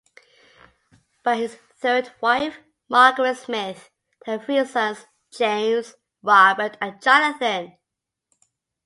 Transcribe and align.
By 1.23 1.35
his 1.35 1.57
third 1.79 2.11
wife, 2.21 2.57
Margaret 2.89 3.37
Smith, 3.37 3.91
he 4.25 4.31
had 4.31 4.41
three 4.41 4.65
sons: 4.65 5.05
James, 5.31 5.93
Robert, 6.23 6.75
and 6.81 6.99
Jonathan. 6.99 7.77